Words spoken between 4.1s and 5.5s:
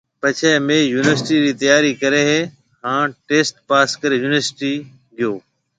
يونِيورسٽِي گيو۔